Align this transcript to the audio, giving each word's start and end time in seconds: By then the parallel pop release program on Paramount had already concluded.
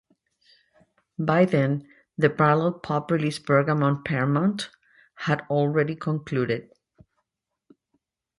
By 1.19 1.45
then 1.45 1.87
the 2.17 2.31
parallel 2.31 2.79
pop 2.79 3.11
release 3.11 3.37
program 3.37 3.83
on 3.83 4.01
Paramount 4.03 4.71
had 5.13 5.41
already 5.41 5.95
concluded. 5.95 6.71